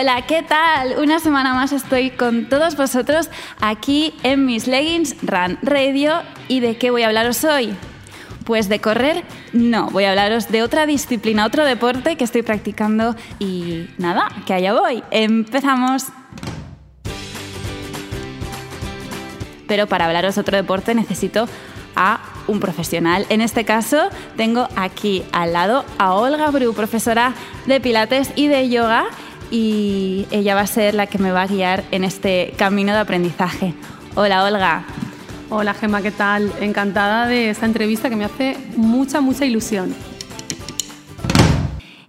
Hola, 0.00 0.22
¿qué 0.22 0.42
tal? 0.42 0.98
Una 0.98 1.20
semana 1.20 1.52
más 1.52 1.72
estoy 1.72 2.08
con 2.08 2.48
todos 2.48 2.74
vosotros 2.74 3.28
aquí 3.60 4.14
en 4.22 4.46
mis 4.46 4.66
leggings 4.66 5.14
Run 5.20 5.58
Radio. 5.60 6.22
¿Y 6.48 6.60
de 6.60 6.78
qué 6.78 6.90
voy 6.90 7.02
a 7.02 7.08
hablaros 7.08 7.44
hoy? 7.44 7.74
Pues 8.44 8.70
de 8.70 8.80
correr, 8.80 9.24
no, 9.52 9.90
voy 9.90 10.04
a 10.04 10.10
hablaros 10.12 10.48
de 10.48 10.62
otra 10.62 10.86
disciplina, 10.86 11.44
otro 11.44 11.66
deporte 11.66 12.16
que 12.16 12.24
estoy 12.24 12.40
practicando 12.40 13.14
y 13.38 13.90
nada, 13.98 14.28
que 14.46 14.54
allá 14.54 14.72
voy. 14.72 15.04
Empezamos. 15.10 16.06
Pero 19.68 19.86
para 19.86 20.06
hablaros 20.06 20.38
otro 20.38 20.56
deporte 20.56 20.94
necesito 20.94 21.46
a 21.94 22.20
un 22.46 22.58
profesional. 22.58 23.26
En 23.28 23.42
este 23.42 23.66
caso 23.66 24.08
tengo 24.38 24.66
aquí 24.76 25.24
al 25.32 25.52
lado 25.52 25.84
a 25.98 26.14
Olga 26.14 26.50
Bru, 26.50 26.72
profesora 26.72 27.34
de 27.66 27.80
Pilates 27.80 28.32
y 28.34 28.48
de 28.48 28.70
yoga 28.70 29.04
y 29.50 30.26
ella 30.30 30.54
va 30.54 30.62
a 30.62 30.66
ser 30.66 30.94
la 30.94 31.06
que 31.06 31.18
me 31.18 31.32
va 31.32 31.42
a 31.42 31.46
guiar 31.46 31.84
en 31.90 32.04
este 32.04 32.54
camino 32.56 32.92
de 32.92 33.00
aprendizaje. 33.00 33.74
Hola 34.14 34.44
Olga. 34.44 34.84
Hola 35.48 35.74
Gemma, 35.74 36.00
¿qué 36.00 36.12
tal? 36.12 36.52
Encantada 36.60 37.26
de 37.26 37.50
esta 37.50 37.66
entrevista 37.66 38.08
que 38.08 38.16
me 38.16 38.24
hace 38.24 38.56
mucha, 38.76 39.20
mucha 39.20 39.44
ilusión. 39.44 39.94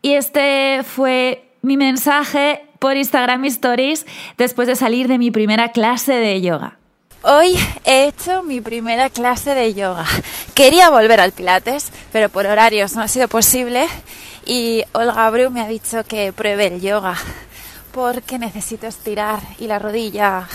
Y 0.04 0.14
este 0.14 0.84
fue 0.84 1.44
mi 1.62 1.78
mensaje 1.78 2.66
por 2.80 2.98
Instagram 2.98 3.46
Stories 3.46 4.06
después 4.38 4.68
de 4.68 4.76
salir 4.76 5.08
de 5.08 5.18
mi 5.18 5.32
primera 5.32 5.72
clase 5.72 6.14
de 6.14 6.42
yoga. 6.42 6.78
Hoy 7.24 7.56
he 7.86 8.08
hecho 8.08 8.42
mi 8.42 8.62
primera 8.62 9.10
clase 9.10 9.54
de 9.54 9.74
yoga. 9.76 10.06
Quería 10.56 10.90
volver 10.90 11.20
al 11.20 11.32
Pilates, 11.32 11.92
pero 12.12 12.30
por 12.30 12.48
horarios 12.48 12.96
no 12.96 13.04
ha 13.04 13.08
sido 13.08 13.28
posible 13.28 13.88
y 14.46 14.84
Olga 14.94 15.30
Bru 15.30 15.50
me 15.50 15.62
ha 15.62 15.68
dicho 15.68 16.04
que 16.04 16.34
pruebe 16.34 16.68
el 16.68 16.82
yoga 16.82 17.16
porque 17.92 18.40
necesito 18.40 18.88
estirar 18.88 19.40
y 19.60 19.68
la 19.68 19.80
rodilla. 19.80 20.48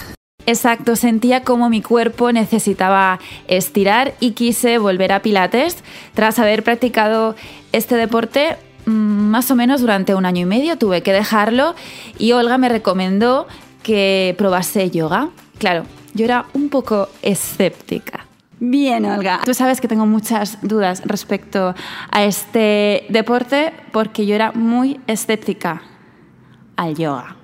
Exacto, 0.47 0.95
sentía 0.95 1.43
como 1.43 1.69
mi 1.69 1.83
cuerpo 1.83 2.31
necesitaba 2.31 3.19
estirar 3.49 4.15
y 4.21 4.31
quise 4.31 4.79
volver 4.79 5.13
a 5.13 5.21
Pilates 5.21 5.79
tras 6.15 6.39
haber 6.39 6.63
practicado 6.63 7.35
este 7.73 7.97
deporte 7.97 8.57
mm, 8.87 8.91
más 8.91 9.51
o 9.51 9.57
menos 9.57 9.81
durante 9.81 10.15
un 10.15 10.25
año 10.25 10.43
y 10.43 10.47
medio. 10.47 10.79
Tuve 10.79 11.03
que 11.03 11.13
dejarlo 11.13 11.75
y 12.19 12.33
Olga 12.33 12.59
me 12.59 12.69
recomendó 12.69 13.49
que 13.83 14.35
probase 14.39 14.91
yoga. 14.91 15.31
Claro, 15.59 15.85
yo 16.15 16.25
era 16.25 16.47
un 16.55 16.69
poco 16.69 17.09
escéptica. 17.23 18.26
Bien, 18.59 19.05
Olga. 19.05 19.41
Tú 19.45 19.53
sabes 19.53 19.81
que 19.81 19.89
tengo 19.89 20.07
muchas 20.07 20.59
dudas 20.63 21.03
respecto 21.05 21.75
a 22.11 22.25
este 22.25 23.05
deporte 23.11 23.73
porque 23.93 24.25
yo 24.25 24.35
era 24.35 24.53
muy 24.53 24.99
escéptica 25.07 25.83
al 26.77 26.95
yoga. 26.95 27.37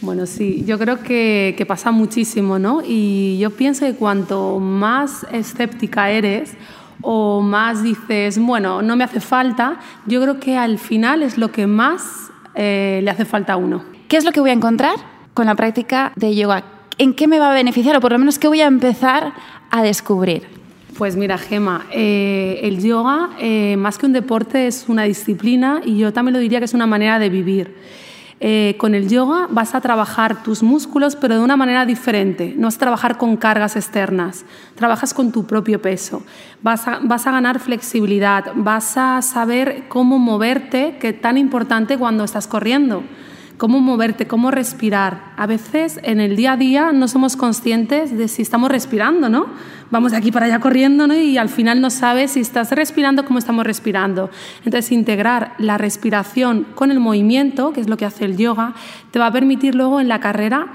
Bueno, 0.00 0.26
sí, 0.26 0.64
yo 0.64 0.78
creo 0.78 1.00
que, 1.00 1.54
que, 1.58 1.66
pasa 1.66 1.90
muchísimo, 1.90 2.58
¿no? 2.58 2.80
Y 2.86 3.38
yo 3.38 3.50
pienso 3.50 3.84
que 3.84 3.94
cuanto 3.94 4.58
más 4.58 5.26
escéptica 5.30 6.10
eres 6.10 6.54
o 7.02 7.40
más 7.42 7.82
dices, 7.82 8.38
bueno, 8.38 8.82
no 8.82 8.96
me 8.96 9.04
hace 9.04 9.20
falta, 9.20 9.78
yo 10.06 10.22
creo 10.22 10.40
que 10.40 10.56
al 10.56 10.78
final 10.78 11.22
es 11.22 11.38
lo 11.38 11.52
que 11.52 11.66
más 11.66 12.30
eh, 12.54 13.00
le 13.02 13.10
hace 13.10 13.24
falta 13.24 13.54
a 13.54 13.56
uno. 13.56 13.82
¿Qué 14.08 14.16
es 14.16 14.24
lo 14.24 14.32
que 14.32 14.40
voy 14.40 14.50
a 14.50 14.54
encontrar 14.54 14.94
con 15.34 15.46
la 15.46 15.54
práctica 15.54 16.12
de 16.16 16.34
yoga? 16.34 16.64
¿En 17.00 17.14
qué 17.14 17.26
me 17.26 17.38
va 17.38 17.50
a 17.50 17.54
beneficiar 17.54 17.96
o 17.96 18.00
por 18.02 18.12
lo 18.12 18.18
menos 18.18 18.38
qué 18.38 18.46
voy 18.46 18.60
a 18.60 18.66
empezar 18.66 19.32
a 19.70 19.82
descubrir? 19.82 20.42
Pues 20.98 21.16
mira, 21.16 21.38
Gema, 21.38 21.86
eh, 21.90 22.60
el 22.62 22.82
yoga, 22.82 23.30
eh, 23.40 23.74
más 23.78 23.96
que 23.96 24.04
un 24.04 24.12
deporte, 24.12 24.66
es 24.66 24.84
una 24.86 25.04
disciplina 25.04 25.80
y 25.82 25.96
yo 25.96 26.12
también 26.12 26.34
lo 26.34 26.40
diría 26.40 26.58
que 26.58 26.66
es 26.66 26.74
una 26.74 26.86
manera 26.86 27.18
de 27.18 27.30
vivir. 27.30 27.74
Eh, 28.38 28.74
con 28.76 28.94
el 28.94 29.08
yoga 29.08 29.46
vas 29.48 29.74
a 29.74 29.80
trabajar 29.80 30.42
tus 30.42 30.62
músculos, 30.62 31.16
pero 31.16 31.36
de 31.36 31.40
una 31.40 31.56
manera 31.56 31.86
diferente. 31.86 32.52
No 32.54 32.68
a 32.68 32.70
trabajar 32.72 33.16
con 33.16 33.38
cargas 33.38 33.76
externas, 33.76 34.44
trabajas 34.74 35.14
con 35.14 35.32
tu 35.32 35.46
propio 35.46 35.80
peso. 35.80 36.22
Vas 36.60 36.86
a, 36.86 36.98
vas 37.02 37.26
a 37.26 37.30
ganar 37.30 37.60
flexibilidad, 37.60 38.52
vas 38.56 38.98
a 38.98 39.22
saber 39.22 39.84
cómo 39.88 40.18
moverte, 40.18 40.98
que 41.00 41.08
es 41.08 41.20
tan 41.22 41.38
importante 41.38 41.96
cuando 41.96 42.24
estás 42.24 42.46
corriendo 42.46 43.02
cómo 43.60 43.78
moverte, 43.80 44.26
cómo 44.26 44.50
respirar. 44.50 45.34
A 45.36 45.46
veces 45.46 46.00
en 46.02 46.18
el 46.18 46.34
día 46.34 46.52
a 46.52 46.56
día 46.56 46.92
no 46.92 47.08
somos 47.08 47.36
conscientes 47.36 48.16
de 48.16 48.26
si 48.26 48.40
estamos 48.40 48.70
respirando, 48.70 49.28
¿no? 49.28 49.48
Vamos 49.90 50.12
de 50.12 50.16
aquí 50.16 50.32
para 50.32 50.46
allá 50.46 50.60
corriendo 50.60 51.06
¿no? 51.06 51.14
y 51.14 51.36
al 51.36 51.50
final 51.50 51.82
no 51.82 51.90
sabes 51.90 52.30
si 52.30 52.40
estás 52.40 52.72
respirando, 52.72 53.26
cómo 53.26 53.38
estamos 53.38 53.66
respirando. 53.66 54.30
Entonces, 54.64 54.90
integrar 54.92 55.52
la 55.58 55.76
respiración 55.76 56.68
con 56.74 56.90
el 56.90 57.00
movimiento, 57.00 57.74
que 57.74 57.82
es 57.82 57.88
lo 57.90 57.98
que 57.98 58.06
hace 58.06 58.24
el 58.24 58.38
yoga, 58.38 58.72
te 59.10 59.18
va 59.18 59.26
a 59.26 59.32
permitir 59.32 59.74
luego 59.74 60.00
en 60.00 60.08
la 60.08 60.20
carrera 60.20 60.72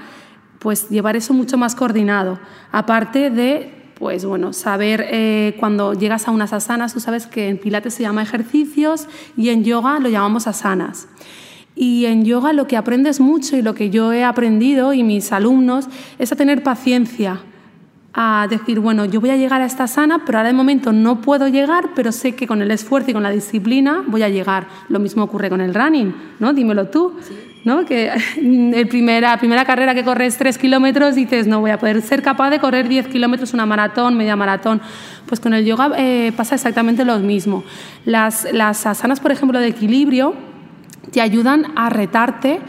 pues 0.60 0.88
llevar 0.88 1.16
eso 1.16 1.34
mucho 1.34 1.58
más 1.58 1.74
coordinado. 1.74 2.38
Aparte 2.70 3.30
de 3.30 3.72
pues 3.98 4.24
bueno, 4.24 4.52
saber 4.52 5.04
eh, 5.10 5.56
cuando 5.58 5.92
llegas 5.92 6.28
a 6.28 6.30
unas 6.30 6.52
asanas, 6.52 6.94
tú 6.94 7.00
sabes 7.00 7.26
que 7.26 7.48
en 7.48 7.58
Pilates 7.58 7.94
se 7.94 8.04
llama 8.04 8.22
ejercicios 8.22 9.08
y 9.36 9.48
en 9.48 9.64
yoga 9.64 9.98
lo 9.98 10.08
llamamos 10.08 10.46
asanas. 10.46 11.08
Y 11.76 12.06
en 12.06 12.24
yoga 12.24 12.54
lo 12.54 12.66
que 12.66 12.78
aprendes 12.78 13.20
mucho 13.20 13.56
y 13.56 13.62
lo 13.62 13.74
que 13.74 13.90
yo 13.90 14.10
he 14.12 14.24
aprendido 14.24 14.94
y 14.94 15.02
mis 15.02 15.30
alumnos 15.30 15.86
es 16.18 16.32
a 16.32 16.36
tener 16.36 16.62
paciencia, 16.62 17.40
a 18.14 18.46
decir, 18.48 18.80
bueno, 18.80 19.04
yo 19.04 19.20
voy 19.20 19.28
a 19.28 19.36
llegar 19.36 19.60
a 19.60 19.66
esta 19.66 19.86
sana, 19.86 20.22
pero 20.24 20.38
ahora 20.38 20.48
de 20.48 20.54
momento 20.54 20.90
no 20.90 21.20
puedo 21.20 21.48
llegar, 21.48 21.90
pero 21.94 22.12
sé 22.12 22.34
que 22.34 22.46
con 22.46 22.62
el 22.62 22.70
esfuerzo 22.70 23.10
y 23.10 23.12
con 23.12 23.22
la 23.22 23.30
disciplina 23.30 24.02
voy 24.06 24.22
a 24.22 24.30
llegar. 24.30 24.66
Lo 24.88 24.98
mismo 24.98 25.22
ocurre 25.22 25.50
con 25.50 25.60
el 25.60 25.74
running, 25.74 26.14
¿no? 26.40 26.54
Dímelo 26.54 26.86
tú. 26.88 27.12
¿no? 27.66 27.84
Que 27.84 28.12
el 28.36 28.88
primera, 28.88 29.36
primera 29.38 29.66
carrera 29.66 29.92
que 29.94 30.04
corres 30.04 30.38
tres 30.38 30.56
kilómetros 30.56 31.16
dices, 31.16 31.46
no 31.46 31.60
voy 31.60 31.72
a 31.72 31.78
poder 31.78 32.00
ser 32.00 32.22
capaz 32.22 32.48
de 32.48 32.60
correr 32.60 32.88
10 32.88 33.08
kilómetros, 33.08 33.52
una 33.52 33.66
maratón, 33.66 34.16
media 34.16 34.36
maratón. 34.36 34.80
Pues 35.26 35.40
con 35.40 35.52
el 35.52 35.64
yoga 35.66 35.90
eh, 35.98 36.32
pasa 36.36 36.54
exactamente 36.54 37.04
lo 37.04 37.18
mismo. 37.18 37.64
Las, 38.04 38.46
las 38.52 38.86
asanas, 38.86 39.18
por 39.18 39.32
ejemplo, 39.32 39.58
de 39.58 39.66
equilibrio, 39.66 40.34
te 41.16 41.22
ayudan 41.22 41.72
a 41.76 41.88
retarte 41.88 42.60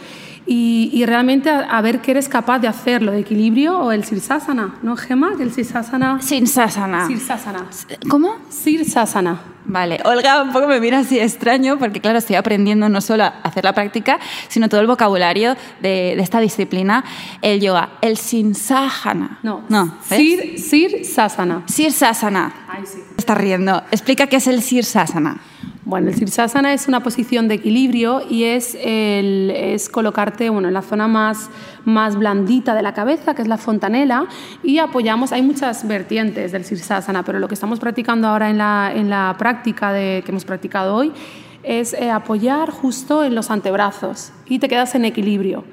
y, 0.46 1.04
realmente 1.06 1.50
a, 1.50 1.82
ver 1.82 2.00
que 2.00 2.12
eres 2.12 2.30
capaz 2.30 2.60
de 2.60 2.70
hacerlo, 2.70 3.12
de 3.12 3.20
equilibrio 3.20 3.78
o 3.78 3.92
el 3.92 4.06
sirsasana, 4.06 4.76
¿no, 4.82 4.96
Gema? 4.96 5.32
El 5.38 5.52
sirsasana. 5.52 6.22
Sirsasana. 6.22 7.08
Sirsasana. 7.08 7.66
¿Cómo? 8.08 8.38
Sirsasana. 8.48 9.42
Vale, 9.66 10.00
Olga 10.06 10.44
un 10.44 10.54
poco 10.54 10.66
me 10.66 10.80
mira 10.80 11.00
así 11.00 11.20
extraño 11.20 11.78
porque 11.78 12.00
claro, 12.00 12.20
estoy 12.20 12.38
aprendiendo 12.38 12.88
no 12.88 13.02
solo 13.02 13.26
a 13.26 13.34
hacer 13.44 13.66
la 13.66 13.74
práctica, 13.74 14.18
sino 14.48 14.70
todo 14.70 14.80
el 14.80 14.88
vocabulario 14.88 15.58
de, 15.82 16.14
esta 16.14 16.40
disciplina, 16.40 17.04
el 17.42 17.60
yoga, 17.60 17.98
el 18.00 18.16
sirsasana. 18.16 19.40
No, 19.44 19.66
no 19.68 19.98
sir, 20.08 20.58
sirsasana. 20.58 21.64
Sirsasana. 21.68 22.54
Ay, 22.70 22.84
sí. 22.86 23.00
Está 23.18 23.36
riendo. 23.36 23.84
Explica 23.92 24.28
qué 24.28 24.38
es 24.38 24.48
el 24.48 24.62
sirsasana. 24.62 25.42
Bueno, 25.88 26.10
el 26.10 26.16
Sirsasana 26.16 26.74
es 26.74 26.90
una 26.90 27.02
posición 27.02 27.48
de 27.48 27.56
equilibrio 27.56 28.22
y 28.30 28.44
es, 28.44 28.78
es 28.82 29.88
colocarte 29.88 30.50
bueno, 30.50 30.68
en 30.68 30.74
la 30.74 30.82
zona 30.82 31.08
más, 31.08 31.50
más 31.86 32.18
blandita 32.18 32.76
de 32.76 32.82
la 32.82 32.94
cabeza, 32.94 33.34
que 33.34 33.42
es 33.42 33.48
la 33.48 33.58
fontanela, 33.58 34.28
y 34.64 34.80
apoyamos, 34.80 35.32
hay 35.32 35.44
muchas 35.44 35.88
vertientes 35.88 36.52
del 36.52 36.66
Sirsasana, 36.66 37.24
pero 37.24 37.40
lo 37.40 37.48
que 37.48 37.54
estamos 37.54 37.80
practicando 37.80 38.28
ahora 38.28 38.50
en 38.50 38.58
la, 38.58 38.92
en 38.94 39.10
la 39.10 39.34
práctica 39.40 39.94
de, 39.94 40.24
que 40.26 40.32
hemos 40.32 40.44
practicado 40.44 40.94
hoy 40.94 41.14
es 41.64 41.94
eh, 41.94 42.12
apoyar 42.12 42.70
justo 42.70 43.24
en 43.24 43.34
los 43.34 43.50
antebrazos 43.50 44.34
y 44.46 44.60
te 44.60 44.68
quedas 44.68 44.94
en 44.94 45.06
equilibrio. 45.06 45.64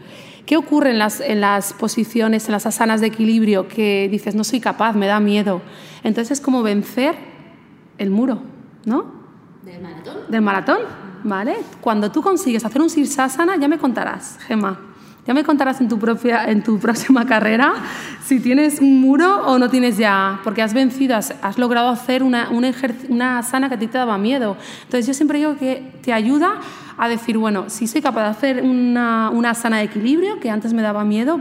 ¿Qué 0.46 0.56
ocurre 0.56 0.90
en 0.90 1.00
las, 1.00 1.20
en 1.20 1.40
las 1.40 1.72
posiciones, 1.72 2.46
en 2.46 2.52
las 2.52 2.66
asanas 2.66 3.00
de 3.00 3.08
equilibrio 3.08 3.66
que 3.66 4.08
dices, 4.08 4.36
no 4.36 4.44
soy 4.44 4.60
capaz, 4.60 4.92
me 4.92 5.08
da 5.08 5.18
miedo? 5.18 5.60
Entonces 6.04 6.38
es 6.38 6.40
como 6.40 6.62
vencer 6.62 7.16
el 7.98 8.10
muro, 8.10 8.42
¿no? 8.84 9.13
¿Del 9.64 9.80
maratón? 9.80 10.16
Del 10.28 10.42
maratón, 10.42 10.78
¿vale? 11.22 11.56
Cuando 11.80 12.10
tú 12.10 12.20
consigues 12.20 12.64
hacer 12.64 12.82
un 12.82 12.90
sirsasana, 12.90 13.56
ya 13.56 13.66
me 13.66 13.78
contarás, 13.78 14.38
Gemma. 14.46 14.78
Ya 15.26 15.32
me 15.32 15.42
contarás 15.42 15.80
en 15.80 15.88
tu, 15.88 15.98
propia, 15.98 16.44
en 16.50 16.62
tu 16.62 16.78
próxima 16.80 17.24
carrera 17.24 17.72
si 18.22 18.40
tienes 18.40 18.80
un 18.80 19.00
muro 19.00 19.46
o 19.46 19.58
no 19.58 19.70
tienes 19.70 19.96
ya, 19.96 20.40
porque 20.44 20.60
has 20.60 20.74
vencido, 20.74 21.16
has, 21.16 21.58
logrado 21.58 21.88
hacer 21.88 22.22
una, 22.22 22.50
una, 22.50 22.72
una, 23.08 23.42
sana 23.42 23.68
que 23.70 23.76
a 23.76 23.78
ti 23.78 23.86
te 23.86 23.96
daba 23.96 24.18
miedo. 24.18 24.56
Entonces 24.82 25.06
yo 25.06 25.14
siempre 25.14 25.38
digo 25.38 25.56
que 25.56 25.92
te 26.02 26.12
ayuda 26.12 26.60
a 26.98 27.08
decir, 27.08 27.38
bueno, 27.38 27.64
si 27.68 27.86
soy 27.86 28.02
capaz 28.02 28.22
de 28.24 28.28
hacer 28.28 28.62
una, 28.62 29.30
una 29.30 29.54
sana 29.54 29.78
de 29.78 29.84
equilibrio, 29.84 30.40
que 30.40 30.50
antes 30.50 30.74
me 30.74 30.82
daba 30.82 31.04
miedo, 31.04 31.40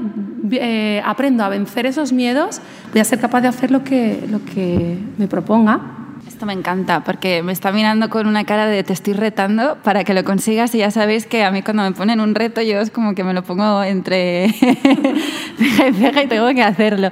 eh, 0.52 1.02
aprendo 1.06 1.44
a 1.44 1.50
vencer 1.50 1.86
esos 1.86 2.14
miedos, 2.14 2.62
voy 2.92 3.02
a 3.02 3.06
ser 3.06 3.20
capaz 3.20 3.42
de 3.42 3.50
hacer 3.50 3.70
lo 3.70 3.84
que, 3.84 4.26
lo 4.32 4.44
que 4.46 4.98
me 5.18 5.28
proponga 5.28 5.93
me 6.42 6.54
encanta 6.54 7.04
porque 7.04 7.44
me 7.44 7.52
está 7.52 7.72
mirando 7.72 8.10
con 8.10 8.28
una 8.28 8.44
cara 8.44 8.66
de 8.66 8.84
te 8.84 8.92
estoy 8.92 9.14
retando 9.14 9.78
para 9.84 10.04
que 10.04 10.14
lo 10.14 10.24
consigas 10.24 10.74
y 10.76 10.80
ya 10.80 10.92
sabéis 10.92 11.26
que 11.26 11.44
a 11.44 11.52
mí 11.52 11.62
cuando 11.62 11.84
me 11.84 11.92
ponen 11.92 12.20
un 12.20 12.36
reto 12.36 12.62
yo 12.62 12.80
es 12.80 12.90
como 12.90 13.16
que 13.16 13.24
me 13.24 13.34
lo 13.34 13.44
pongo 13.44 13.84
entre 13.84 14.50
ceja 15.60 16.24
y 16.24 16.28
tengo 16.28 16.48
que 16.54 16.64
hacerlo. 16.64 17.12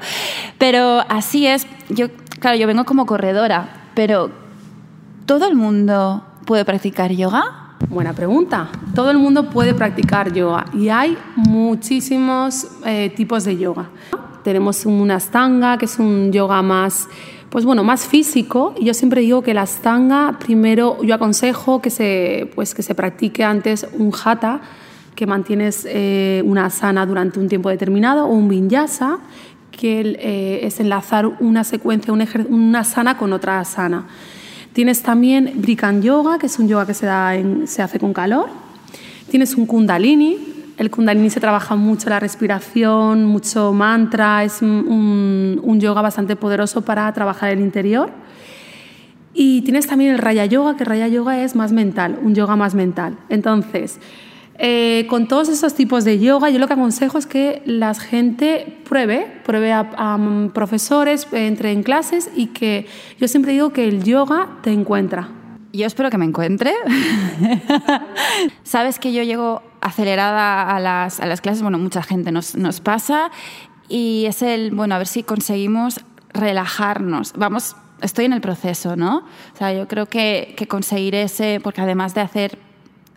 Pero 0.57 1.01
así 1.07 1.47
es, 1.47 1.67
yo, 1.89 2.07
claro, 2.39 2.57
yo 2.57 2.67
vengo 2.67 2.83
como 2.83 3.05
corredora, 3.05 3.69
pero 3.93 4.31
¿todo 5.25 5.47
el 5.47 5.55
mundo 5.55 6.25
puede 6.45 6.65
practicar 6.65 7.11
yoga? 7.11 7.77
Buena 7.89 8.13
pregunta. 8.13 8.69
Todo 8.93 9.11
el 9.11 9.17
mundo 9.17 9.49
puede 9.49 9.73
practicar 9.73 10.33
yoga 10.33 10.65
y 10.73 10.89
hay 10.89 11.17
muchísimos 11.35 12.67
eh, 12.85 13.11
tipos 13.15 13.43
de 13.45 13.57
yoga. 13.57 13.89
Tenemos 14.43 14.85
una 14.85 15.19
stanga, 15.19 15.77
que 15.77 15.85
es 15.85 15.99
un 15.99 16.31
yoga 16.31 16.61
más, 16.61 17.07
pues 17.51 17.65
bueno, 17.65 17.83
más 17.83 18.07
físico. 18.07 18.73
Yo 18.81 18.93
siempre 18.93 19.19
digo 19.19 19.43
que 19.43 19.53
la 19.53 19.65
stanga, 19.65 20.37
primero 20.39 21.03
yo 21.03 21.13
aconsejo 21.13 21.81
que 21.81 21.89
se, 21.89 22.49
pues 22.55 22.73
que 22.73 22.81
se 22.81 22.95
practique 22.95 23.43
antes 23.43 23.85
un 23.99 24.13
hatha, 24.13 24.61
que 25.15 25.27
mantienes 25.27 25.85
eh, 25.87 26.41
una 26.45 26.67
asana 26.67 27.05
durante 27.05 27.41
un 27.41 27.49
tiempo 27.49 27.67
determinado, 27.69 28.25
o 28.25 28.29
un 28.29 28.47
vinyasa, 28.47 29.19
que 29.69 29.99
eh, 30.17 30.65
es 30.65 30.79
enlazar 30.79 31.25
una 31.41 31.65
secuencia, 31.65 32.13
una 32.13 32.79
asana 32.79 33.17
con 33.17 33.33
otra 33.33 33.59
asana. 33.59 34.05
Tienes 34.71 35.03
también 35.03 35.51
Brikan 35.57 36.01
Yoga, 36.01 36.39
que 36.39 36.45
es 36.45 36.57
un 36.57 36.69
yoga 36.69 36.85
que 36.85 36.93
se, 36.93 37.05
da 37.05 37.33
se 37.65 37.81
hace 37.81 37.99
con 37.99 38.13
calor. 38.13 38.47
Tienes 39.29 39.55
un 39.55 39.65
Kundalini. 39.65 40.50
El 40.81 40.89
Kundalini 40.89 41.29
se 41.29 41.39
trabaja 41.39 41.75
mucho 41.75 42.09
la 42.09 42.19
respiración, 42.19 43.23
mucho 43.23 43.71
mantra. 43.71 44.43
Es 44.43 44.63
un, 44.63 45.77
yoga 45.79 46.01
bastante 46.01 46.35
poderoso 46.35 46.81
para 46.81 47.13
trabajar 47.13 47.51
el 47.51 47.59
interior. 47.59 48.09
Y 49.31 49.61
tienes 49.61 49.85
también 49.85 50.09
el 50.09 50.17
Raya 50.17 50.47
Yoga, 50.47 50.77
que 50.77 50.83
Raya 50.83 51.07
Yoga 51.07 51.43
es 51.43 51.55
más 51.55 51.71
mental, 51.71 52.17
un 52.23 52.33
yoga 52.33 52.55
más 52.55 52.73
mental. 52.73 53.15
Entonces, 53.29 53.99
eh, 54.57 55.05
con 55.07 55.27
todos 55.27 55.49
esos 55.49 55.75
tipos 55.75 56.03
de 56.03 56.17
yoga, 56.17 56.49
yo 56.49 56.57
lo 56.57 56.65
que 56.65 56.73
aconsejo 56.73 57.19
es 57.19 57.27
que 57.27 57.61
la 57.67 57.93
gente 57.93 58.79
pruebe, 58.89 59.27
pruebe 59.45 59.73
a, 59.73 60.17
mm, 60.17 60.49
profesores, 60.49 61.27
entre 61.31 61.73
en 61.73 61.83
clases 61.83 62.31
y 62.35 62.47
que 62.47 62.87
yo 63.19 63.27
siempre 63.27 63.51
digo 63.51 63.69
que 63.69 63.87
el 63.87 64.03
yoga 64.03 64.57
te 64.63 64.71
encuentra. 64.71 65.29
Yo 65.73 65.87
espero 65.87 66.09
que 66.09 66.17
me 66.17 66.25
encuentre. 66.25 66.73
Sabes 68.63 68.99
que 68.99 69.13
yo 69.13 69.23
llego 69.23 69.61
acelerada 69.79 70.75
a 70.75 70.79
las, 70.79 71.19
a 71.19 71.25
las 71.25 71.41
clases, 71.41 71.61
bueno, 71.61 71.79
mucha 71.79 72.03
gente 72.03 72.31
nos, 72.31 72.55
nos 72.55 72.81
pasa 72.81 73.31
y 73.87 74.25
es 74.27 74.41
el, 74.41 74.71
bueno, 74.71 74.95
a 74.95 74.97
ver 74.97 75.07
si 75.07 75.23
conseguimos 75.23 76.01
relajarnos. 76.33 77.33
Vamos, 77.33 77.75
estoy 78.01 78.25
en 78.25 78.33
el 78.33 78.41
proceso, 78.41 78.95
¿no? 78.95 79.17
O 79.53 79.57
sea, 79.57 79.73
yo 79.73 79.87
creo 79.87 80.07
que, 80.07 80.53
que 80.57 80.67
conseguir 80.67 81.15
ese, 81.15 81.59
porque 81.61 81.81
además 81.81 82.13
de 82.13 82.21
hacer 82.21 82.57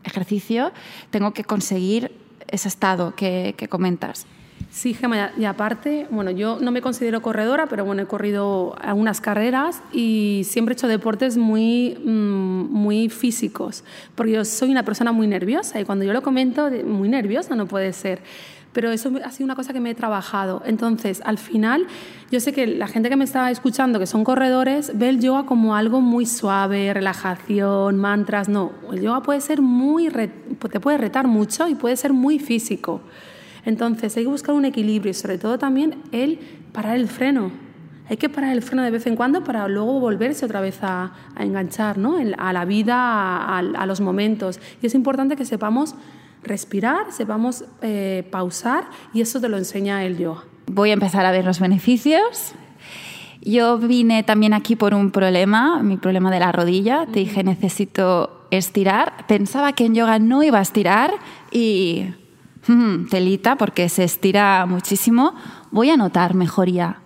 ejercicio, 0.04 0.72
tengo 1.10 1.32
que 1.32 1.44
conseguir 1.44 2.12
ese 2.48 2.68
estado 2.68 3.14
que, 3.14 3.54
comentas. 3.68 4.26
Sí, 4.74 4.92
Gemma, 4.92 5.30
y 5.38 5.44
aparte, 5.44 6.08
bueno, 6.10 6.32
yo 6.32 6.58
no 6.60 6.72
me 6.72 6.82
considero 6.82 7.22
corredora, 7.22 7.66
pero 7.66 7.84
bueno, 7.84 8.02
he 8.02 8.06
corrido 8.06 8.74
algunas 8.80 9.20
carreras 9.20 9.80
y 9.92 10.42
siempre 10.44 10.72
he 10.72 10.74
hecho 10.74 10.88
deportes 10.88 11.36
muy, 11.36 11.96
mm, 12.04 12.72
muy 12.72 13.08
físicos, 13.08 13.84
porque 14.16 14.32
yo 14.32 14.44
soy 14.44 14.72
una 14.72 14.82
persona 14.82 15.12
muy 15.12 15.28
nerviosa 15.28 15.80
y 15.80 15.84
cuando 15.84 16.04
yo 16.04 16.12
lo 16.12 16.22
comento, 16.22 16.68
muy 16.84 17.08
nerviosa 17.08 17.54
no 17.54 17.66
puede 17.66 17.92
ser 17.92 18.20
pero 18.72 18.90
eso 18.90 19.12
ha 19.24 19.30
sido 19.30 19.44
una 19.44 19.54
cosa 19.54 19.72
que 19.72 19.78
me 19.78 19.90
he 19.90 19.94
trabajado. 19.94 20.60
Entonces, 20.66 21.22
al 21.24 21.38
final, 21.38 21.86
yo 22.32 22.40
sé 22.40 22.52
que 22.52 22.66
la 22.66 22.88
gente 22.88 23.08
que 23.08 23.14
me 23.14 23.22
está 23.22 23.48
escuchando, 23.52 24.00
que 24.00 24.06
son 24.08 24.24
corredores, 24.24 24.90
ve 24.98 25.10
el 25.10 25.20
yoga 25.20 25.46
como 25.46 25.76
algo 25.76 26.00
muy 26.00 26.26
suave, 26.26 26.92
relajación, 26.92 27.96
mantras. 27.98 28.48
No, 28.48 28.72
el 28.92 29.00
yoga 29.00 29.22
puede 29.22 29.40
ser 29.40 29.62
muy, 29.62 30.08
te 30.08 30.80
puede 30.80 30.98
retar 30.98 31.28
mucho 31.28 31.68
y 31.68 31.76
puede 31.76 31.94
ser 31.96 32.12
muy 32.12 32.40
físico. 32.40 33.00
Entonces, 33.64 34.16
hay 34.16 34.24
que 34.24 34.30
buscar 34.30 34.54
un 34.54 34.64
equilibrio 34.64 35.10
y 35.10 35.14
sobre 35.14 35.38
todo 35.38 35.58
también 35.58 36.02
el 36.12 36.38
parar 36.72 36.96
el 36.96 37.08
freno. 37.08 37.50
Hay 38.08 38.18
que 38.18 38.28
parar 38.28 38.52
el 38.52 38.62
freno 38.62 38.82
de 38.82 38.90
vez 38.90 39.06
en 39.06 39.16
cuando 39.16 39.44
para 39.44 39.66
luego 39.68 39.98
volverse 39.98 40.44
otra 40.44 40.60
vez 40.60 40.78
a, 40.82 41.12
enganchar 41.38 41.96
¿no? 41.96 42.16
a 42.36 42.52
la 42.52 42.64
vida, 42.66 42.96
a, 42.96 43.58
a 43.58 43.86
los 43.86 44.00
momentos. 44.00 44.60
Y 44.82 44.86
es 44.86 44.94
importante 44.94 45.36
que 45.36 45.44
sepamos 45.44 45.94
respirar, 46.44 47.10
sepamos 47.10 47.64
eh, 47.82 48.26
pausar 48.30 48.84
y 49.12 49.20
eso 49.20 49.40
te 49.40 49.48
lo 49.48 49.56
enseña 49.56 50.04
el 50.04 50.18
yoga. 50.18 50.44
Voy 50.66 50.90
a 50.90 50.94
empezar 50.94 51.26
a 51.26 51.32
ver 51.32 51.44
los 51.44 51.60
beneficios. 51.60 52.52
Yo 53.40 53.78
vine 53.78 54.22
también 54.22 54.54
aquí 54.54 54.76
por 54.76 54.94
un 54.94 55.10
problema, 55.10 55.82
mi 55.82 55.96
problema 55.96 56.30
de 56.30 56.40
la 56.40 56.52
rodilla. 56.52 57.06
Te 57.06 57.20
dije, 57.20 57.44
necesito 57.44 58.46
estirar. 58.50 59.26
Pensaba 59.26 59.72
que 59.72 59.84
en 59.84 59.94
yoga 59.94 60.18
no 60.18 60.42
iba 60.42 60.58
a 60.58 60.62
estirar 60.62 61.12
y 61.50 62.14
telita, 63.10 63.56
porque 63.56 63.88
se 63.88 64.04
estira 64.04 64.64
muchísimo. 64.66 65.34
Voy 65.70 65.90
a 65.90 65.96
notar 65.96 66.34
mejoría 66.34 66.98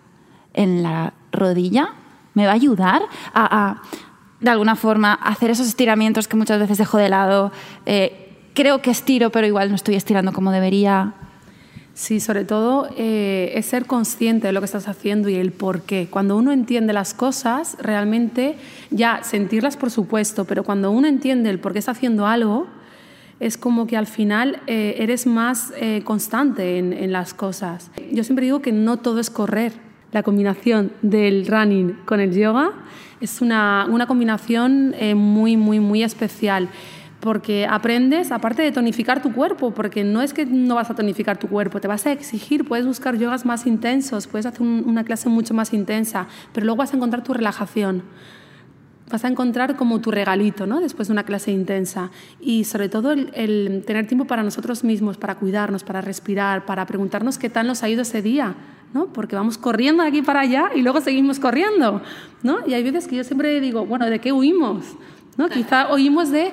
en 0.55 0.83
la 0.83 1.15
rodilla. 1.33 1.95
Me 2.35 2.47
va 2.47 2.53
a 2.53 2.55
ayudar 2.55 3.03
a, 3.35 3.83
de 4.41 4.51
alguna 4.51 4.77
forma, 4.77 5.15
hacer 5.15 5.51
esos 5.51 5.67
estiramientos 5.67 6.29
que 6.29 6.37
muchas 6.37 6.61
veces 6.61 6.79
dejo 6.79 6.99
de 6.99 7.09
lado. 7.09 7.53
Eh, 7.87 8.29
creo 8.55 8.81
que 8.83 8.91
estiro, 8.91 9.31
pero 9.31 9.47
igual 9.47 9.69
no 9.69 9.75
estoy 9.75 9.95
estirando 9.95 10.33
como 10.33 10.53
debería. 10.53 11.15
Sí, 11.95 12.21
sobre 12.21 12.45
todo 12.45 12.89
eh, 12.97 13.51
es 13.57 13.67
ser 13.67 13.87
consciente 13.87 14.47
de 14.47 14.53
lo 14.53 14.61
que 14.61 14.67
estás 14.67 14.87
haciendo 14.87 15.29
y 15.29 15.35
el 15.35 15.51
por 15.51 15.83
qué. 15.83 16.07
Cuando 16.09 16.37
uno 16.37 16.53
entiende 16.53 16.93
las 16.93 17.13
cosas, 17.13 17.77
realmente 17.81 18.57
ya 18.91 19.25
sentirlas 19.25 19.77
por 19.77 19.91
supuesto, 19.91 20.45
pero 20.45 20.63
cuando 20.63 20.93
uno 20.93 21.09
entiende 21.09 21.51
el 21.51 21.59
por 21.59 21.73
qué 21.73 21.81
está 21.81 21.91
haciendo 21.91 22.29
algo, 22.29 22.69
es 23.41 23.57
como 23.57 23.87
que 23.87 23.97
al 23.97 24.07
final 24.07 24.61
eh, 24.67 24.97
eres 24.99 25.27
más 25.27 25.73
eh, 25.77 26.03
constante 26.05 26.79
en, 26.79 27.13
las 27.13 27.35
cosas. 27.35 27.91
Yo 28.11 28.25
siempre 28.25 28.45
digo 28.45 28.61
que 28.61 28.73
no 28.73 28.99
todo 28.99 29.21
es 29.21 29.31
correr. 29.31 29.73
La 30.13 30.23
combinación 30.23 30.91
del 31.03 31.47
running 31.47 31.99
con 32.07 32.21
el 32.21 32.35
yoga 32.35 32.73
es 33.21 33.41
una, 33.43 33.87
una 33.91 34.07
combinación 34.07 34.95
muy, 35.15 35.57
muy, 35.57 35.81
muy 35.81 36.03
especial 36.03 36.71
porque 37.21 37.67
aprendes, 37.69 38.31
aparte 38.31 38.63
de 38.63 38.71
tonificar 38.73 39.21
tu 39.23 39.33
cuerpo, 39.33 39.73
porque 39.73 40.05
no 40.05 40.23
es 40.23 40.33
que 40.33 40.47
no 40.47 40.77
vas 40.77 40.91
a 40.91 40.95
tonificar 40.95 41.37
tu 41.37 41.49
cuerpo, 41.49 41.81
te 41.81 41.89
vas 41.89 42.07
a 42.07 42.13
exigir, 42.13 42.65
puedes 42.65 42.87
buscar 42.87 43.19
yogas 43.19 43.45
más 43.45 43.67
intensos, 43.67 44.27
puedes 44.27 44.47
hacer 44.47 44.63
una 44.63 45.05
clase 45.05 45.29
mucho 45.29 45.55
más 45.55 45.73
intensa, 45.73 46.29
pero 46.53 46.67
luego 46.67 46.79
vas 46.79 46.93
a 46.93 46.97
encontrar 46.97 47.25
tu 47.25 47.35
relajación, 47.35 48.03
vas 49.11 49.25
a 49.25 49.29
encontrar 49.29 49.77
como 49.77 50.01
tu 50.01 50.11
regalito, 50.11 50.67
¿no? 50.67 50.81
Después 50.81 51.09
de 51.09 51.13
una 51.13 51.25
clase 51.25 51.51
intensa. 51.51 52.11
Y 52.41 52.65
sobre 52.65 52.89
todo 52.89 53.13
el, 53.13 53.83
tener 53.87 54.07
tiempo 54.07 54.27
para 54.27 54.43
nosotros 54.43 54.85
mismos, 54.85 55.17
para 55.17 55.37
cuidarnos, 55.37 55.85
para 55.85 56.01
respirar, 56.01 56.65
para 56.67 56.87
preguntarnos 56.87 57.39
qué 57.39 57.49
tal 57.49 57.67
nos 57.67 57.83
ha 57.83 57.89
ido 57.89 58.03
ese 58.03 58.23
día, 58.23 58.55
¿no? 58.95 59.07
Porque 59.13 59.37
vamos 59.37 59.59
corriendo 59.59 60.03
de 60.03 60.09
aquí 60.09 60.23
para 60.23 60.41
allá 60.41 60.71
y 60.75 60.83
luego 60.83 61.01
seguimos 61.01 61.39
corriendo, 61.39 62.03
¿no? 62.43 62.59
Y 62.67 62.75
hay 62.75 62.83
veces 62.83 63.09
que 63.09 63.17
yo 63.17 63.25
siempre 63.25 63.61
digo, 63.61 63.87
bueno, 63.87 64.07
¿de 64.07 64.19
qué 64.19 64.33
huimos? 64.33 64.85
¿No? 65.37 65.49
Quizá 65.49 65.89
oímos 65.89 66.31
de 66.31 66.53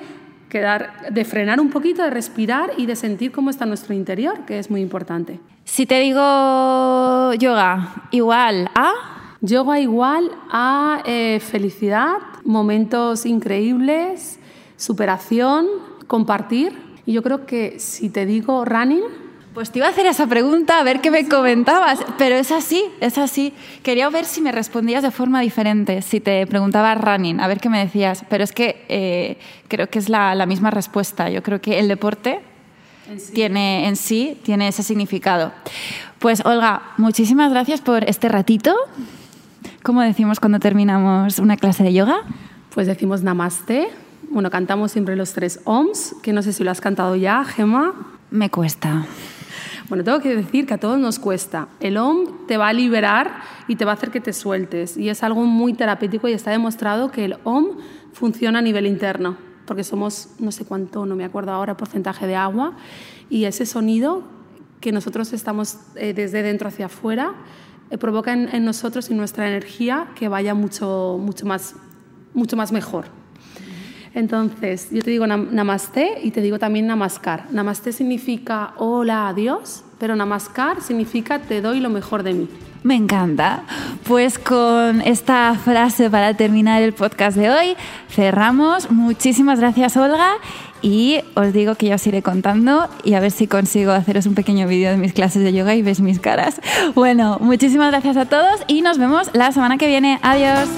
quedar, 0.49 1.11
de 1.11 1.25
frenar 1.25 1.59
un 1.59 1.69
poquito, 1.69 2.03
de 2.03 2.11
respirar 2.11 2.71
y 2.77 2.85
de 2.85 2.95
sentir 2.95 3.31
cómo 3.31 3.49
está 3.49 3.65
nuestro 3.65 3.93
interior, 3.93 4.45
que 4.45 4.59
es 4.59 4.69
muy 4.69 4.81
importante. 4.81 5.39
Si 5.63 5.85
te 5.85 5.99
digo 5.99 7.33
yoga, 7.33 8.07
igual 8.11 8.69
a... 8.75 9.14
Yoga 9.41 9.79
igual 9.79 10.31
a 10.49 11.01
eh, 11.05 11.39
felicidad, 11.39 12.17
momentos 12.43 13.25
increíbles, 13.25 14.39
superación, 14.77 15.67
compartir. 16.07 16.77
Y 17.05 17.13
yo 17.13 17.23
creo 17.23 17.45
que 17.45 17.79
si 17.79 18.09
te 18.09 18.25
digo 18.25 18.65
running, 18.65 19.03
pues 19.55 19.71
te 19.71 19.79
iba 19.79 19.87
a 19.87 19.91
hacer 19.91 20.05
esa 20.05 20.27
pregunta, 20.27 20.79
a 20.79 20.83
ver 20.83 20.99
qué 20.99 21.09
me 21.09 21.29
comentabas, 21.29 21.99
pero 22.17 22.35
es 22.35 22.51
así, 22.51 22.83
es 22.99 23.17
así. 23.17 23.53
Quería 23.83 24.09
ver 24.09 24.25
si 24.25 24.41
me 24.41 24.51
respondías 24.51 25.01
de 25.01 25.11
forma 25.11 25.39
diferente, 25.39 26.01
si 26.01 26.19
te 26.19 26.45
preguntaba 26.45 26.93
running, 26.93 27.39
a 27.39 27.47
ver 27.47 27.61
qué 27.61 27.69
me 27.69 27.79
decías, 27.79 28.25
pero 28.29 28.43
es 28.43 28.51
que 28.51 28.85
eh, 28.89 29.37
creo 29.69 29.89
que 29.89 29.97
es 29.99 30.09
la, 30.09 30.45
misma 30.45 30.71
respuesta. 30.71 31.29
Yo 31.29 31.41
creo 31.41 31.61
que 31.61 31.79
el 31.79 31.87
deporte 31.87 32.41
tiene 33.33 33.87
en 33.87 33.95
sí 33.95 34.37
tiene 34.43 34.67
ese 34.67 34.83
significado. 34.83 35.53
Pues 36.19 36.43
Olga, 36.43 36.81
muchísimas 36.97 37.49
gracias 37.49 37.79
por 37.79 38.03
este 38.09 38.27
ratito. 38.27 38.75
¿Cómo 39.85 40.01
decimos 40.01 40.39
cuando 40.39 40.57
terminamos 40.57 41.37
una 41.37 41.57
clase 41.57 41.83
de 41.83 41.93
yoga? 41.93 42.23
Pues 42.73 42.87
decimos 42.87 43.21
namaste. 43.21 43.87
Bueno, 44.31 44.49
cantamos 44.49 44.91
siempre 44.91 45.15
los 45.15 45.33
tres 45.33 45.59
OMS, 45.63 46.15
que 46.23 46.33
no 46.33 46.41
sé 46.41 46.53
si 46.53 46.63
lo 46.63 46.71
has 46.71 46.81
cantado 46.81 47.15
ya, 47.15 47.43
Gemma. 47.43 47.93
Me 48.31 48.49
cuesta. 48.49 49.05
Bueno, 49.87 50.03
tengo 50.03 50.21
que 50.21 50.35
decir 50.35 50.65
que 50.65 50.73
a 50.73 50.79
todos 50.79 50.97
nos 50.97 51.19
cuesta. 51.19 51.67
El 51.79 51.97
OM 51.97 52.47
te 52.47 52.57
va 52.57 52.69
a 52.69 52.73
liberar 52.73 53.43
y 53.67 53.75
te 53.75 53.85
va 53.85 53.91
a 53.91 53.93
hacer 53.93 54.09
que 54.09 54.19
te 54.19 54.33
sueltes. 54.33 54.97
Y 54.97 55.09
es 55.09 55.21
algo 55.21 55.43
muy 55.43 55.73
terapéutico 55.73 56.27
y 56.27 56.33
está 56.33 56.49
demostrado 56.49 57.11
que 57.11 57.25
el 57.25 57.37
OM 57.43 57.77
funciona 58.11 58.57
a 58.57 58.61
nivel 58.63 58.87
interno, 58.87 59.37
porque 59.67 59.83
somos, 59.83 60.29
no 60.39 60.51
sé 60.51 60.65
cuánto, 60.65 61.05
no 61.05 61.15
me 61.15 61.25
acuerdo 61.25 61.51
ahora, 61.51 61.77
porcentaje 61.77 62.25
de 62.25 62.35
agua. 62.35 62.73
Y 63.29 63.45
ese 63.45 63.67
sonido 63.67 64.23
que 64.81 64.91
nosotros 64.91 65.31
estamos 65.31 65.77
eh, 65.95 66.15
desde 66.15 66.41
dentro 66.41 66.69
hacia 66.69 66.87
afuera 66.87 67.35
provoca 67.99 68.33
en, 68.33 68.49
en, 68.53 68.65
nosotros 68.65 69.09
y 69.09 69.13
nuestra 69.13 69.47
energía 69.47 70.07
que 70.15 70.27
vaya 70.27 70.53
mucho, 70.53 71.17
mucho, 71.21 71.45
más, 71.45 71.75
mucho 72.33 72.57
más 72.57 72.71
mejor. 72.71 73.05
Entonces, 74.15 74.87
yo 74.91 75.03
te 75.03 75.11
digo 75.11 75.27
namaste 75.27 76.19
y 76.23 76.31
te 76.31 76.41
digo 76.41 76.57
también 76.57 76.87
namaskar. 76.87 77.45
Namaste 77.51 77.91
significa 77.91 78.73
hola, 78.77 79.27
adiós, 79.27 79.83
pero 79.99 80.15
namaskar 80.15 80.81
significa 80.81 81.39
te 81.39 81.61
doy 81.61 81.81
lo 81.81 81.89
mejor 81.89 82.23
de 82.23 82.33
mí. 82.33 82.49
Me 82.81 82.95
encanta. 82.95 83.63
Pues 84.07 84.39
con 84.39 85.01
esta 85.01 85.55
frase 85.55 86.09
para 86.09 86.33
terminar 86.35 86.81
el 86.81 86.93
podcast 86.93 87.35
de 87.35 87.49
hoy, 87.49 87.75
cerramos. 88.09 88.89
Muchísimas 88.89 89.59
gracias, 89.59 89.97
Olga. 89.97 90.33
Y 90.81 91.19
os 91.33 91.51
digo 91.51 91.75
que 91.75 91.87
ya 91.87 91.95
os 91.95 92.07
iré 92.07 92.21
contando 92.21 92.87
y 93.03 93.15
a 93.15 93.19
ver 93.19 93.31
si 93.31 93.47
consigo 93.47 93.91
haceros 93.91 94.27
un 94.27 94.35
pequeño 94.35 94.67
vídeo 94.67 94.91
de 94.91 94.97
mis 94.97 95.13
clases 95.13 95.43
de 95.43 95.51
yoga 95.51 95.73
y 95.73 95.81
ves 95.81 95.99
mis 95.99 96.19
caras. 96.19 96.61
Bueno, 96.93 97.37
muchísimas 97.41 97.89
gracias 97.89 98.17
a 98.17 98.25
todos 98.25 98.61
y 98.67 98.81
nos 98.81 98.97
vemos 98.99 99.31
la 99.33 99.51
semana 99.51 99.77
que 99.77 99.87
viene. 99.87 100.19
Adiós. 100.21 100.69